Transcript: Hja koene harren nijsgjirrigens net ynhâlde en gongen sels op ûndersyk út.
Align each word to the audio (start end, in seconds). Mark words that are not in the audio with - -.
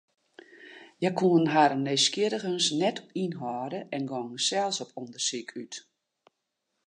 Hja 1.01 1.11
koene 1.19 1.49
harren 1.55 1.83
nijsgjirrigens 1.85 2.65
net 2.81 2.97
ynhâlde 3.23 3.79
en 3.95 4.03
gongen 4.11 4.39
sels 4.47 4.77
op 4.83 4.91
ûndersyk 5.01 5.49
út. 5.61 5.73